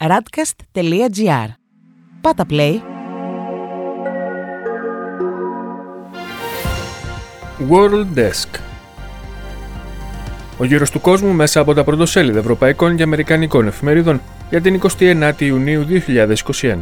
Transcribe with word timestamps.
radcast.gr. 0.00 1.48
Πάτα 2.20 2.46
play. 2.50 2.74
World 7.70 8.18
Desk 8.18 8.60
Ο 10.58 10.64
γύρος 10.64 10.90
του 10.90 11.00
κόσμου 11.00 11.32
μέσα 11.32 11.60
από 11.60 11.74
τα 11.74 11.84
πρωτοσέλιδα 11.84 12.38
ευρωπαϊκών 12.38 12.96
και 12.96 13.02
αμερικανικών 13.02 13.66
εφημερίδων 13.66 14.20
για 14.50 14.60
την 14.60 14.80
29η 14.98 15.40
Ιουνίου 15.40 15.86
2021. 16.60 16.78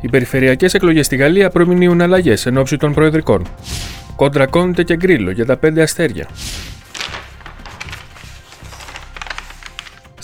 Οι 0.00 0.08
περιφερειακές 0.08 0.74
εκλογές 0.74 1.06
στη 1.06 1.16
Γαλλία 1.16 1.50
προμηνύουν 1.50 2.00
αλλαγές 2.00 2.46
εν 2.46 2.56
ώψη 2.58 2.76
των 2.76 2.94
προεδρικών. 2.94 3.46
Κόντρα 4.16 4.46
Κόντε 4.46 4.82
και 4.82 4.96
Γκρίλο 4.96 5.30
για 5.30 5.46
τα 5.46 5.56
πέντε 5.56 5.82
αστέρια. 5.82 6.28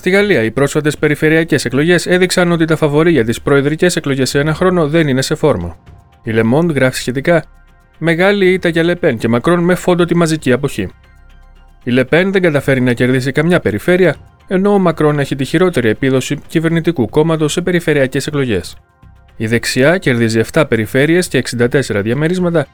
Στη 0.05 0.13
Γαλλία, 0.13 0.43
οι 0.43 0.51
πρόσφατες 0.51 0.99
περιφερειακές 0.99 1.65
εκλογές 1.65 2.07
έδειξαν 2.07 2.53
ότι 2.53 2.65
τα 2.65 2.77
φαβορή 2.77 3.11
για 3.11 3.25
τις 3.25 3.41
προεδρικές 3.41 3.97
εκλογές 3.97 4.31
σε 4.31 4.39
ένα 4.39 4.55
χρόνο 4.55 4.89
δεν 4.89 5.09
είναι 5.09 5.23
σε 5.23 5.35
φόρμα. 5.35 5.77
Η 6.23 6.33
Le 6.35 6.53
Monde 6.55 6.75
γράφει 6.75 6.97
σχετικά 6.97 7.45
Μεγάλη 7.99 8.53
ήττα 8.53 8.69
για 8.69 8.83
Λεπέν 8.83 9.19
και 9.19 9.29
Μακρόν 9.29 9.61
με 9.61 9.75
φόντο 9.75 10.05
τη 10.05 10.17
μαζική 10.17 10.53
αποχή. 10.53 10.89
Η 11.85 11.91
Λεπέν 11.91 12.33
δεν 12.33 12.43
καταφέρει 12.43 12.81
να 12.81 12.93
κερδίσει 12.93 13.33
καμιά 13.33 13.61
περιφέρεια, 13.61 14.17
ενώ 14.47 14.73
ο 14.73 14.79
Μακρόν 14.79 15.19
έχει 15.19 15.37
τη 15.37 15.45
χειρότερη 15.45 15.89
επίδοση 15.89 16.37
κυβερνητικού 16.47 17.09
κόμματος 17.09 17.53
σε 17.53 17.61
περιφερειακές 17.61 18.27
εκλογές. 18.27 18.77
Η 19.37 19.47
δεξιά 19.47 19.99
κερδίζει 19.99 20.41
7 20.53 20.65
περιφέρειες 20.69 21.29
και 21.29 21.39
64 21.39 22.01
διαμερίσματα, 22.03 22.67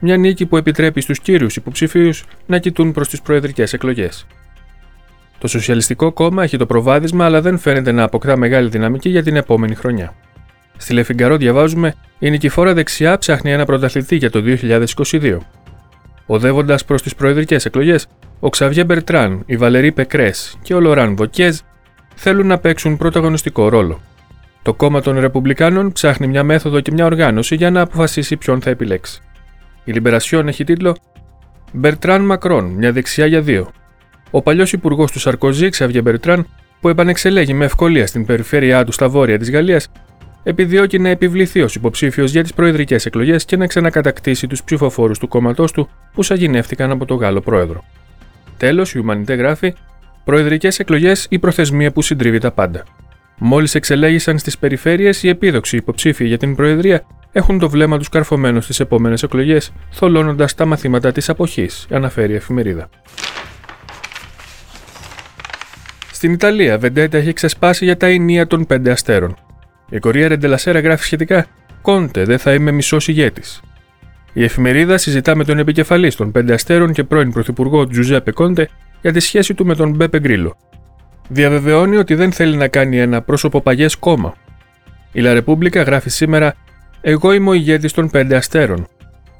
μια 0.00 0.16
νίκη 0.16 0.46
που 0.46 0.56
επιτρέπει 0.56 1.00
στους 1.00 1.20
κύριους 1.20 1.56
υποψηφίους 1.56 2.24
να 2.46 2.58
κοιτούν 2.58 2.92
προς 2.92 3.08
τις 3.08 3.22
προεδρικές 3.22 3.72
εκλογές. 3.72 4.26
Το 5.38 5.46
Σοσιαλιστικό 5.48 6.12
Κόμμα 6.12 6.42
έχει 6.42 6.56
το 6.56 6.66
προβάδισμα, 6.66 7.24
αλλά 7.24 7.40
δεν 7.40 7.58
φαίνεται 7.58 7.92
να 7.92 8.02
αποκτά 8.02 8.36
μεγάλη 8.36 8.68
δυναμική 8.68 9.08
για 9.08 9.22
την 9.22 9.36
επόμενη 9.36 9.74
χρονιά. 9.74 10.14
Στη 10.76 10.92
Λεφιγκαρό 10.92 11.36
διαβάζουμε: 11.36 11.94
Η 12.18 12.30
νικηφόρα 12.30 12.74
δεξιά 12.74 13.18
ψάχνει 13.18 13.52
ένα 13.52 13.64
πρωταθλητή 13.64 14.16
για 14.16 14.30
το 14.30 14.42
2022. 14.44 15.38
Οδεύοντας 16.26 16.84
προς 16.84 17.02
τις 17.02 17.14
προεδρικές 17.14 17.64
εκλογές, 17.64 18.06
ο 18.40 18.48
Ξαβιέ 18.48 18.84
Μπερτράν, 18.84 19.42
η 19.46 19.56
Βαλερή 19.56 19.92
Πεκρές 19.92 20.56
και 20.62 20.74
ο 20.74 20.80
Λοράν 20.80 21.16
Βοκιέζ 21.16 21.58
θέλουν 22.14 22.46
να 22.46 22.58
παίξουν 22.58 22.96
πρωταγωνιστικό 22.96 23.68
ρόλο. 23.68 24.00
Το 24.62 24.74
κόμμα 24.74 25.00
των 25.00 25.20
Ρεπουμπλικάνων 25.20 25.92
ψάχνει 25.92 26.26
μια 26.26 26.42
μέθοδο 26.42 26.80
και 26.80 26.92
μια 26.92 27.04
οργάνωση 27.04 27.54
για 27.54 27.70
να 27.70 27.80
αποφασίσει 27.80 28.36
ποιον 28.36 28.60
θα 28.60 28.70
επιλέξει. 28.70 29.20
Η 29.84 29.92
Λιμπερασιόν 29.92 30.48
έχει 30.48 30.64
τίτλο 30.64 30.96
Μπερτράν 31.72 32.24
Μακρόν, 32.24 32.64
μια 32.64 32.92
δεξιά 32.92 33.26
για 33.26 33.40
δύο, 33.40 33.70
ο 34.30 34.42
παλιός 34.42 34.72
υπουργός 34.72 35.12
του 35.12 35.18
Σαρκοζή, 35.18 35.68
Ξαβιέ 35.68 36.02
Μπερτράν, 36.02 36.46
που 36.80 36.88
επανεξελέγει 36.88 37.54
με 37.54 37.64
ευκολία 37.64 38.06
στην 38.06 38.26
περιφέρειά 38.26 38.84
του 38.84 38.92
στα 38.92 39.08
βόρεια 39.08 39.38
της 39.38 39.50
Γαλλίας, 39.50 39.88
επιδιώκει 40.42 40.98
να 40.98 41.08
επιβληθεί 41.08 41.62
ως 41.62 41.74
υποψήφιος 41.74 42.30
για 42.30 42.42
τις 42.42 42.54
προεδρικές 42.54 43.06
εκλογές 43.06 43.44
και 43.44 43.56
να 43.56 43.66
ξανακατακτήσει 43.66 44.46
τους 44.46 44.62
ψηφοφόρους 44.62 45.18
του 45.18 45.28
κόμματός 45.28 45.72
του 45.72 45.88
που 46.12 46.22
σαγηνεύτηκαν 46.22 46.90
από 46.90 47.04
τον 47.04 47.16
Γάλλο 47.16 47.40
πρόεδρο. 47.40 47.84
Τέλος, 48.56 48.94
η 48.94 48.98
Ουμανιτέ 48.98 49.34
γράφει: 49.34 49.74
Προεδρικές 50.24 50.78
εκλογές 50.78 51.26
η 51.30 51.38
προθεσμία 51.38 51.92
που 51.92 52.02
συντρίβει 52.02 52.38
τα 52.38 52.50
πάντα. 52.50 52.84
Μόλις 53.38 53.74
εξελέγησαν 53.74 54.38
στις 54.38 54.58
περιφέρειες, 54.58 55.22
οι 55.22 55.28
επίδοξοι 55.28 55.76
υποψήφοι 55.76 56.26
για 56.26 56.38
την 56.38 56.54
Προεδρία 56.54 57.04
έχουν 57.32 57.58
το 57.58 57.68
βλέμμα 57.68 57.98
τους 57.98 58.08
καρφωμένο 58.08 58.60
στις 58.60 58.80
επόμενες 58.80 59.22
εκλογές, 59.22 59.72
θολώνοντας 59.90 60.54
τα 60.54 60.64
μαθήματα 60.64 61.12
της 61.12 61.28
αποχής, 61.28 61.86
αναφέρει 61.90 62.32
η 62.32 62.36
εφημερίδα. 62.36 62.88
Στην 66.18 66.32
Ιταλία, 66.32 66.78
Βεντέτα 66.78 67.18
έχει 67.18 67.32
ξεσπάσει 67.32 67.84
για 67.84 67.96
τα 67.96 68.06
ενία 68.06 68.46
των 68.46 68.66
πέντε 68.66 68.90
αστέρων. 68.90 69.36
Η 69.90 69.98
Κορία 69.98 70.28
Ρεντελασέρα 70.28 70.80
γράφει 70.80 71.04
σχετικά: 71.04 71.46
Κόντε, 71.82 72.24
δεν 72.24 72.38
θα 72.38 72.54
είμαι 72.54 72.70
μισός 72.70 73.08
ηγέτης. 73.08 73.60
Η 74.32 74.44
εφημερίδα 74.44 74.98
συζητά 74.98 75.36
με 75.36 75.44
τον 75.44 75.58
επικεφαλής 75.58 76.14
των 76.16 76.32
πέντε 76.32 76.52
αστέρων 76.52 76.92
και 76.92 77.04
πρώην 77.04 77.32
πρωθυπουργό 77.32 77.86
Τζουζέπε 77.86 78.30
Κόντε 78.30 78.68
για 79.00 79.12
τη 79.12 79.20
σχέση 79.20 79.54
του 79.54 79.66
με 79.66 79.74
τον 79.74 79.94
Μπέπε 79.94 80.20
Γκρίλο. 80.20 80.56
Διαβεβαιώνει 81.28 81.96
ότι 81.96 82.14
δεν 82.14 82.32
θέλει 82.32 82.56
να 82.56 82.68
κάνει 82.68 82.98
ένα 82.98 83.22
πρόσωπο 83.22 83.60
παγιέ 83.60 83.88
κόμμα. 83.98 84.34
Η 85.12 85.20
Λα 85.20 85.32
Ρεπούμπλικα 85.32 85.82
γράφει 85.82 86.10
σήμερα: 86.10 86.54
Εγώ 87.00 87.32
είμαι 87.32 87.48
ο 87.48 87.52
ηγέτης 87.52 87.92
των 87.92 88.10
πέντε 88.10 88.36
αστέρων. 88.36 88.86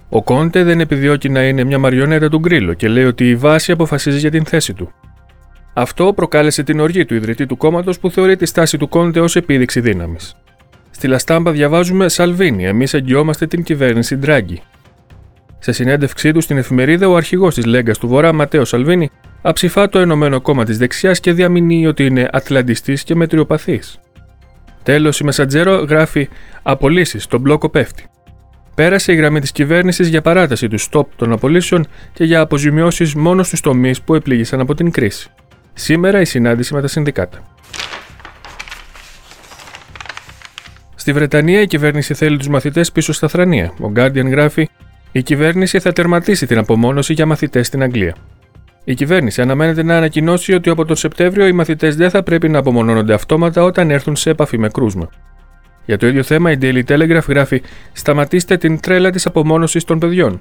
Ο 0.08 0.22
Κόντε 0.22 0.62
δεν 0.62 0.80
επιδιώκει 0.80 1.28
να 1.28 1.42
είναι 1.42 1.64
μια 1.64 1.78
μαριονέτα 1.78 2.28
του 2.28 2.38
Γκρίλο 2.38 2.74
και 2.74 2.88
λέει 2.88 3.04
ότι 3.04 3.28
η 3.28 3.36
βάση 3.36 3.72
αποφασίζει 3.72 4.18
για 4.18 4.30
την 4.30 4.44
θέση 4.44 4.74
του. 4.74 4.92
Αυτό 5.80 6.12
προκάλεσε 6.12 6.62
την 6.62 6.80
οργή 6.80 7.04
του 7.04 7.14
ιδρυτή 7.14 7.46
του 7.46 7.56
κόμματος 7.56 7.98
που 7.98 8.10
θεωρεί 8.10 8.36
τη 8.36 8.46
στάση 8.46 8.78
του 8.78 8.88
Κόντε 8.88 9.20
ως 9.20 9.36
επίδειξη 9.36 9.80
δύναμης. 9.80 10.36
Στη 10.90 11.06
Λαστάμπα 11.06 11.50
διαβάζουμε 11.50 12.08
Σαλβίνη, 12.08 12.66
εμείς 12.66 12.94
εγγυόμαστε 12.94 13.46
την 13.46 13.62
κυβέρνηση 13.62 14.16
Ντράγκη. 14.16 14.62
Σε 15.58 15.72
συνέντευξή 15.72 16.32
του 16.32 16.40
στην 16.40 16.56
εφημερίδα, 16.56 17.08
ο 17.08 17.16
αρχηγός 17.16 17.54
της 17.54 17.64
Λέγκας 17.64 17.98
του 17.98 18.08
Βορρά, 18.08 18.32
Ματέο 18.32 18.64
Σαλβίνη, 18.64 19.10
αψηφά 19.42 19.88
το 19.88 19.98
Ενωμένο 19.98 20.40
Κόμμα 20.40 20.64
της 20.64 20.78
Δεξιάς 20.78 21.20
και 21.20 21.32
διαμηνύει 21.32 21.86
ότι 21.86 22.06
είναι 22.06 22.28
ατλαντιστής 22.32 23.02
και 23.02 23.14
μετριοπαθής. 23.14 24.00
Τέλος, 24.82 25.20
η 25.20 25.24
Μεσαντζέρο 25.24 25.74
γράφει 25.74 26.28
Απολύσεις, 26.62 27.26
τον 27.26 27.40
μπλόκο 27.40 27.68
πέφτει. 27.68 28.04
Πέρασε 28.74 29.12
η 29.12 29.14
γραμμή 29.14 29.40
της 29.40 29.52
κυβέρνησης 29.52 30.08
για 30.08 30.22
παράταση 30.22 30.68
του 30.68 30.78
στόπ 30.78 31.14
των 31.16 31.32
απολύσεων 31.32 31.86
και 32.12 32.24
για 32.24 32.40
αποζημιώσεις 32.40 33.14
μόνο 33.14 33.42
στους 33.42 33.60
τομείς 33.60 34.02
που 34.02 34.14
επλήγησαν 34.14 34.60
από 34.60 34.74
την 34.74 34.90
κρίση. 34.90 35.30
Σήμερα 35.80 36.20
η 36.20 36.24
συνάντηση 36.24 36.74
με 36.74 36.80
τα 36.80 36.86
συνδικάτα. 36.86 37.38
Στη 40.94 41.12
Βρετανία 41.12 41.60
η 41.60 41.66
κυβέρνηση 41.66 42.14
θέλει 42.14 42.36
τους 42.36 42.48
μαθητές 42.48 42.92
πίσω 42.92 43.12
στα 43.12 43.28
θρανία. 43.28 43.72
Ο 43.80 43.92
Guardian 43.96 44.26
γράφει: 44.30 44.68
Η 45.12 45.22
κυβέρνηση 45.22 45.80
θα 45.80 45.92
τερματίσει 45.92 46.46
την 46.46 46.58
απομόνωση 46.58 47.12
για 47.12 47.26
μαθητές 47.26 47.66
στην 47.66 47.82
Αγγλία. 47.82 48.14
Η 48.84 48.94
κυβέρνηση 48.94 49.40
αναμένεται 49.42 49.82
να 49.82 49.96
ανακοινώσει 49.96 50.54
ότι 50.54 50.70
από 50.70 50.84
τον 50.84 50.96
Σεπτέμβριο 50.96 51.46
οι 51.46 51.52
μαθητές 51.52 51.96
δεν 51.96 52.10
θα 52.10 52.22
πρέπει 52.22 52.48
να 52.48 52.58
απομονώνονται 52.58 53.14
αυτόματα 53.14 53.62
όταν 53.62 53.90
έρθουν 53.90 54.16
σε 54.16 54.30
επαφή 54.30 54.58
με 54.58 54.68
κρούσμα. 54.68 55.08
Για 55.84 55.98
το 55.98 56.06
ίδιο 56.06 56.22
θέμα, 56.22 56.50
η 56.50 56.58
Daily 56.60 56.82
Telegraph 56.84 57.28
γράφει: 57.28 57.62
Σταματήστε 57.92 58.56
την 58.56 58.80
τρέλα 58.80 59.10
της 59.10 59.26
απομόνωσης 59.26 59.84
των 59.84 59.98
παιδιών. 59.98 60.40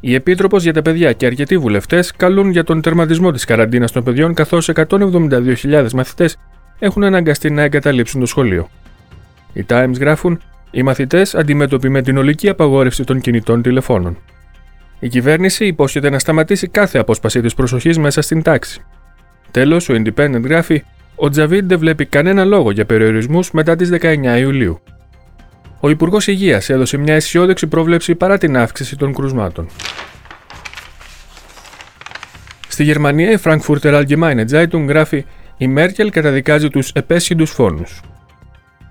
Η 0.00 0.14
Επίτροπος 0.14 0.62
για 0.62 0.72
τα 0.72 0.82
Παιδιά 0.82 1.12
και 1.12 1.26
αρκετοί 1.26 1.58
βουλευτές 1.58 2.12
καλούν 2.12 2.50
για 2.50 2.64
τον 2.64 2.80
τερματισμό 2.80 3.30
της 3.30 3.44
καραντίνας 3.44 3.92
των 3.92 4.04
παιδιών, 4.04 4.34
καθώς 4.34 4.68
172.000 4.68 5.90
μαθητές 5.94 6.36
έχουν 6.78 7.04
αναγκαστεί 7.04 7.50
να 7.50 7.62
εγκαταλείψουν 7.62 8.20
το 8.20 8.26
σχολείο. 8.26 8.68
Οι 9.52 9.64
Times 9.68 9.94
γράφουν: 10.00 10.40
Οι 10.70 10.82
μαθητές 10.82 11.34
αντιμέτωποι 11.34 11.88
με 11.88 12.02
την 12.02 12.18
ολική 12.18 12.48
απαγόρευση 12.48 13.04
των 13.04 13.20
κινητών 13.20 13.62
τηλεφώνων. 13.62 14.18
Η 14.98 15.08
κυβέρνηση 15.08 15.66
υπόσχεται 15.66 16.10
να 16.10 16.18
σταματήσει 16.18 16.68
κάθε 16.68 16.98
απόσπαση 16.98 17.40
της 17.40 17.54
προσοχής 17.54 17.98
μέσα 17.98 18.22
στην 18.22 18.42
τάξη. 18.42 18.84
Τέλος, 19.50 19.88
ο 19.88 19.94
Independent 19.94 20.42
γράφει: 20.44 20.84
Ο 21.14 21.28
Τζαβίντ 21.28 21.68
δεν 21.68 21.78
βλέπει 21.78 22.06
κανένα 22.06 22.44
λόγο 22.44 22.70
για 22.70 22.84
περιορισμούς 22.84 23.50
μετά 23.50 23.76
τις 23.76 23.90
19 23.92 24.38
Ιουλίου. 24.38 24.80
Ο 25.80 25.90
Υπουργός 25.90 26.26
Υγείας 26.26 26.68
έδωσε 26.68 26.96
μια 26.96 27.14
αισιόδοξη 27.14 27.66
πρόβλεψη 27.66 28.14
παρά 28.14 28.38
την 28.38 28.56
αύξηση 28.56 28.96
των 28.96 29.14
κρουσμάτων. 29.14 29.68
Στη 32.68 32.84
Γερμανία, 32.84 33.30
η 33.30 33.38
Frankfurter 33.42 34.04
Allgemeine 34.04 34.44
Zeitung 34.50 34.84
γράφει: 34.88 35.24
Η 35.56 35.68
Μέρκελ 35.68 36.10
καταδικάζει 36.10 36.68
τους 36.68 36.90
επέσχυντου 36.92 37.46
φόνους. 37.46 38.00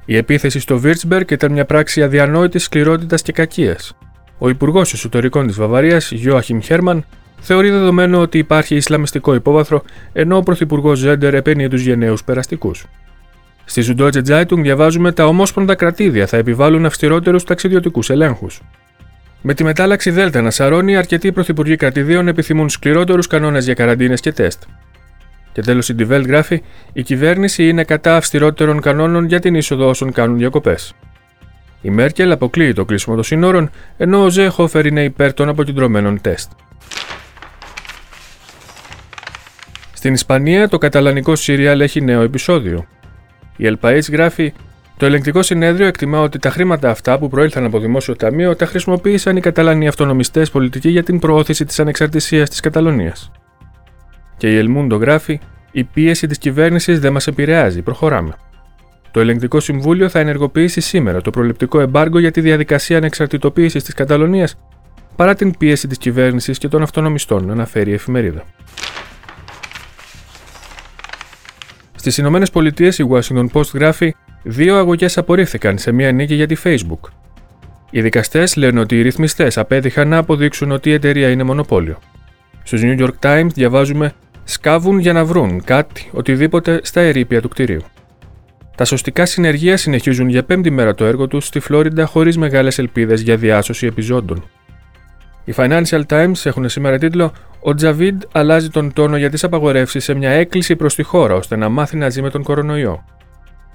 Η 0.05 0.15
επίθεση 0.17 0.59
στο 0.59 0.79
Βίρτσμπεργκ 0.79 1.31
ήταν 1.31 1.51
μια 1.51 1.65
πράξη 1.65 2.03
αδιανόητης 2.03 2.63
σκληρότητας 2.63 3.21
και 3.21 3.31
κακίας. 3.31 3.97
Ο 4.37 4.49
Υπουργός 4.49 4.93
Εσωτερικών 4.93 5.47
της 5.47 5.55
Βαβαρίας, 5.55 6.11
Γιώαχιμ 6.11 6.59
Χέρμαν, 6.59 7.05
θεωρεί 7.39 7.69
δεδομένο 7.69 8.21
ότι 8.21 8.37
υπάρχει 8.37 8.75
Ισλαμιστικό 8.75 9.33
υπόβαθρο, 9.33 9.83
ενώ 10.13 10.37
ο 10.37 10.43
Πρωθυπουργός 10.43 10.99
Ζέντερ 10.99 11.33
επένει 11.33 11.67
τους 11.67 11.81
γενναίους 11.81 12.23
περαστικούς. 12.23 12.85
Στη 13.69 13.83
Süddeutsche 13.87 14.21
Zeitung 14.27 14.61
διαβάζουμε 14.61 15.11
τα 15.11 15.25
ομόσπονδα 15.25 15.75
κρατήδια 15.75 16.27
θα 16.27 16.37
επιβάλλουν 16.37 16.85
αυστηρότερους 16.85 17.43
ταξιδιωτικούς 17.43 18.09
ελέγχους. 18.09 18.61
Με 19.41 19.53
τη 19.53 19.63
μετάλλαξη 19.63 20.11
Δέλτα 20.11 20.41
να 20.41 20.51
σαρώνει, 20.51 20.97
αρκετοί 20.97 21.31
πρωθυπουργοί 21.31 21.75
κρατηδίων 21.75 22.27
επιθυμούν 22.27 22.69
σκληρότερους 22.69 23.27
κανόνες 23.27 23.65
για 23.65 23.73
καραντίνες 23.73 24.19
και 24.21 24.31
τεστ. 24.31 24.63
Και 25.51 25.61
τέλος 25.61 25.89
η 25.89 25.95
Die 25.99 26.25
γράφει: 26.27 26.61
Η 26.93 27.03
κυβέρνηση 27.03 27.67
είναι 27.67 27.83
κατά 27.83 28.15
αυστηρότερων 28.15 28.81
κανόνων 28.81 29.25
για 29.25 29.39
την 29.39 29.55
είσοδο 29.55 29.87
όσων 29.87 30.11
κάνουν 30.11 30.37
διακοπές. 30.37 30.93
Η 31.81 31.89
Μέρκελ 31.89 32.31
αποκλείει 32.31 32.73
το 32.73 32.85
κλείσιμο 32.85 33.15
των 33.15 33.23
σύνορων, 33.23 33.69
ενώ 33.97 34.23
ο 34.23 34.29
Ζέχοφερ 34.29 34.85
είναι 34.85 35.03
υπέρ 35.03 35.33
των 35.33 35.49
αποκεντρωμένων 35.49 36.21
τεστ. 36.21 36.51
Στην 39.93 40.13
Ισπανία, 40.13 40.67
το 40.67 40.77
καταλανικό 40.77 41.35
Σύριαλ 41.35 41.81
έχει 41.81 42.01
νέο 42.01 42.21
επεισόδιο. 42.21 42.87
Η 43.57 43.65
Ελπαΐτ 43.67 44.11
γράφει: 44.11 44.53
Το 44.97 45.05
ελεγκτικό 45.05 45.41
συνέδριο 45.41 45.87
εκτιμά 45.87 46.19
ότι 46.19 46.39
τα 46.39 46.49
χρήματα 46.49 46.89
αυτά 46.89 47.19
που 47.19 47.29
προήλθαν 47.29 47.65
από 47.65 47.79
δημόσιο 47.79 48.15
ταμείο 48.15 48.55
τα 48.55 48.65
χρησιμοποίησαν 48.65 49.37
οι 49.37 49.39
Καταλανοί 49.39 49.87
αυτονομιστές 49.87 50.51
πολιτικοί 50.51 50.89
για 50.89 51.03
την 51.03 51.19
προώθηση 51.19 51.65
της 51.65 51.79
ανεξαρτησίας 51.79 52.49
της 52.49 52.59
Καταλωνίας. 52.59 53.31
Και 54.37 54.51
η 54.51 54.57
Ελμούντο 54.57 54.95
γράφει: 54.95 55.39
Η 55.71 55.83
πίεση 55.83 56.27
της 56.27 56.37
κυβέρνησης 56.37 56.99
δεν 56.99 57.11
μας 57.11 57.27
επηρεάζει. 57.27 57.81
Προχωράμε. 57.81 58.33
Το 59.11 59.19
Ελεγκτικό 59.19 59.59
Συμβούλιο 59.59 60.09
θα 60.09 60.19
ενεργοποιήσει 60.19 60.81
σήμερα 60.81 61.21
το 61.21 61.29
προληπτικό 61.29 61.79
εμπάργκο 61.79 62.19
για 62.19 62.31
τη 62.31 62.41
διαδικασία 62.41 62.97
ανεξαρτητοποίησης 62.97 63.83
της 63.83 63.93
Καταλωνίας 63.93 64.55
παρά 65.15 65.35
την 65.35 65.57
πίεση 65.57 65.87
της 65.87 65.97
κυβέρνησης 65.97 66.57
και 66.57 66.67
των 66.67 66.81
αυτονομιστών, 66.81 67.51
αναφέρει 67.51 67.89
η 67.89 67.93
εφημερίδα. 67.93 68.43
Στις 72.07 72.19
Ηνωμένες 72.19 72.49
Πολιτείες, 72.49 72.97
η 72.97 73.07
Washington 73.09 73.45
Post 73.53 73.73
γράφει: 73.73 74.15
Δύο 74.43 74.77
αγωγές 74.77 75.17
απορρίφθηκαν 75.17 75.77
σε 75.77 75.91
μία 75.91 76.11
νίκη 76.11 76.35
για 76.35 76.47
τη 76.47 76.55
Facebook. 76.63 77.09
Οι 77.89 78.01
δικαστές 78.01 78.55
λένε 78.55 78.79
ότι 78.79 78.97
οι 78.97 79.01
ρυθμιστές 79.01 79.57
απέτυχαν 79.57 80.07
να 80.07 80.17
αποδείξουν 80.17 80.71
ότι 80.71 80.89
η 80.89 80.93
εταιρεία 80.93 81.29
είναι 81.29 81.43
μονοπόλιο. 81.43 81.99
Στους 82.63 82.81
New 82.83 82.99
York 82.99 83.13
Times 83.19 83.47
διαβάζουμε: 83.53 84.13
Σκάβουν 84.43 84.99
για 84.99 85.13
να 85.13 85.25
βρουν 85.25 85.63
κάτι, 85.63 86.09
οτιδήποτε 86.11 86.79
στα 86.83 87.01
ερήπια 87.01 87.41
του 87.41 87.49
κτηρίου. 87.49 87.81
Τα 88.75 88.85
σωστικά 88.85 89.25
συνεργεία 89.25 89.77
συνεχίζουν 89.77 90.29
για 90.29 90.43
πέμπτη 90.43 90.69
μέρα 90.69 90.95
το 90.95 91.05
έργο 91.05 91.27
τους 91.27 91.45
στη 91.45 91.59
Φλόριντα 91.59 92.05
χωρίς 92.05 92.37
μεγάλες 92.37 92.77
ελπίδες 92.77 93.21
για 93.21 93.37
διάσωση 93.37 93.85
επιζώντων. 93.85 94.43
Οι 95.47 95.53
Financial 95.55 96.01
Times 96.09 96.31
έχουν 96.43 96.69
σήμερα 96.69 96.97
τίτλο 96.97 97.31
Ο 97.59 97.73
Τζαβίντ 97.73 98.21
αλλάζει 98.31 98.69
τον 98.69 98.93
τόνο 98.93 99.17
για 99.17 99.29
τις 99.29 99.43
απαγορεύσεις 99.43 100.03
σε 100.03 100.13
μια 100.13 100.29
έκκληση 100.29 100.75
προς 100.75 100.95
τη 100.95 101.03
χώρα 101.03 101.33
ώστε 101.33 101.55
να 101.55 101.69
μάθει 101.69 101.97
να 101.97 102.09
ζει 102.09 102.21
με 102.21 102.29
τον 102.29 102.43
κορονοϊό. 102.43 103.03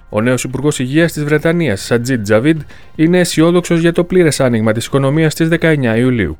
Ο 0.08 0.20
νέος 0.20 0.44
Υπουργός 0.44 0.78
Υγείας 0.78 1.12
της 1.12 1.24
Βρετανίας, 1.24 1.80
Σατζίτ 1.80 2.22
Τζαβίντ, 2.22 2.60
είναι 2.94 3.18
αισιόδοξος 3.18 3.80
για 3.80 3.92
το 3.92 4.04
πλήρες 4.04 4.40
άνοιγμα 4.40 4.72
της 4.72 4.86
οικονομίας 4.86 5.32
στις 5.32 5.48
19 5.48 5.96
Ιουλίου. 5.96 6.38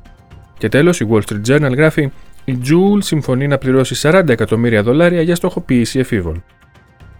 Και 0.57 0.69
τέλος, 0.69 0.99
η 0.99 1.07
Wall 1.11 1.21
Street 1.21 1.41
Journal 1.47 1.75
γράφει: 1.75 2.11
Η 2.45 2.57
Joule 2.63 2.99
συμφωνεί 2.99 3.47
να 3.47 3.57
πληρώσει 3.57 3.95
40 3.95 4.29
εκατομμύρια 4.29 4.83
δολάρια 4.83 5.21
για 5.21 5.35
στοχοποίηση 5.35 5.99
εφήβων. 5.99 6.43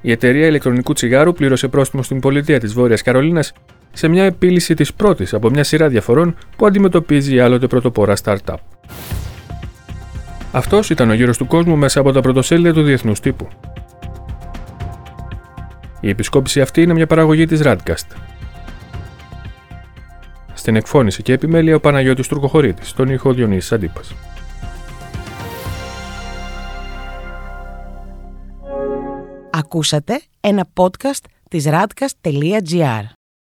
Η 0.01 0.11
εταιρεία 0.11 0.47
ηλεκτρονικού 0.47 0.93
τσιγάρου 0.93 1.33
πλήρωσε 1.33 1.67
πρόστιμο 1.67 2.03
στην 2.03 2.19
πολιτεία 2.19 2.59
της 2.59 2.73
Βόρειας 2.73 3.01
Καρολίνας 3.01 3.53
σε 3.93 4.07
μια 4.07 4.23
επίλυση 4.23 4.73
της 4.73 4.93
πρώτης 4.93 5.33
από 5.33 5.49
μια 5.49 5.63
σειρά 5.63 5.87
διαφορών 5.87 6.35
που 6.55 6.65
αντιμετωπίζει 6.65 7.35
η 7.35 7.39
άλλοτε 7.39 7.67
πρωτοπόρα 7.67 8.13
startup. 8.23 8.55
Αυτός 10.51 10.89
ήταν 10.89 11.09
ο 11.09 11.13
γύρος 11.13 11.37
του 11.37 11.47
κόσμου 11.47 11.75
μέσα 11.75 11.99
από 11.99 12.11
τα 12.11 12.21
πρωτοσέλιδα 12.21 12.73
του 12.73 12.83
διεθνούς 12.83 13.19
τύπου. 13.19 13.47
Η 15.99 16.09
επισκόπηση 16.09 16.61
αυτή 16.61 16.81
είναι 16.81 16.93
μια 16.93 17.07
παραγωγή 17.07 17.45
της 17.45 17.61
Radcast. 17.63 18.15
Στην 20.53 20.75
εκφώνηση 20.75 21.21
και 21.21 21.33
επιμέλεια 21.33 21.75
ο 21.75 21.79
Παναγιώτης 21.79 22.27
Τουρκοχωρήτης, 22.27 22.93
τον 22.93 23.09
ήχο 23.09 23.33
Διονύσης 23.33 23.71
Αντίπας. 23.71 24.15
Ακούσατε 29.49 30.21
ένα 30.39 30.67
podcast 30.75 31.25
της 31.49 31.65
radcast.gr. 31.67 33.22